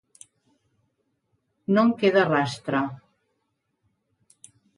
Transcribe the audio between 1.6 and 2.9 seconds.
No en queda rastre.